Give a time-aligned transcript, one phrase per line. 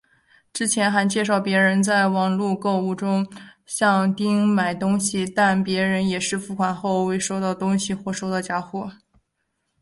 [0.51, 3.23] 之前还介绍别人在网路购物中
[3.67, 8.91] 向丁买东西但别人也是付款后未收到东西或收到假货。